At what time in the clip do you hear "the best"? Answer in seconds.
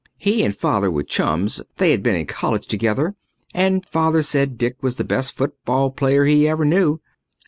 4.95-5.31